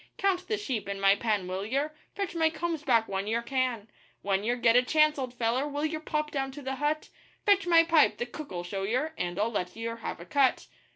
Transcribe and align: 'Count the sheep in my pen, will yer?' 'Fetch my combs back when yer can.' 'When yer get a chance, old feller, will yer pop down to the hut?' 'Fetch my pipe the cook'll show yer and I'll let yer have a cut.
'Count 0.17 0.47
the 0.47 0.57
sheep 0.57 0.89
in 0.89 0.99
my 0.99 1.13
pen, 1.15 1.47
will 1.47 1.63
yer?' 1.63 1.93
'Fetch 2.15 2.33
my 2.33 2.49
combs 2.49 2.81
back 2.81 3.07
when 3.07 3.27
yer 3.27 3.39
can.' 3.43 3.87
'When 4.23 4.43
yer 4.43 4.55
get 4.55 4.75
a 4.75 4.81
chance, 4.81 5.19
old 5.19 5.31
feller, 5.35 5.67
will 5.67 5.85
yer 5.85 5.99
pop 5.99 6.31
down 6.31 6.49
to 6.53 6.63
the 6.63 6.77
hut?' 6.77 7.09
'Fetch 7.45 7.67
my 7.67 7.83
pipe 7.83 8.17
the 8.17 8.25
cook'll 8.25 8.63
show 8.63 8.81
yer 8.81 9.13
and 9.15 9.37
I'll 9.37 9.51
let 9.51 9.75
yer 9.75 9.97
have 9.97 10.19
a 10.19 10.25
cut. 10.25 10.65